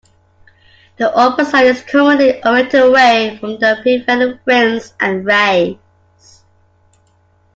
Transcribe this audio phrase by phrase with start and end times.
[0.97, 6.43] The open side is commonly oriented away from the prevailing winds and rains.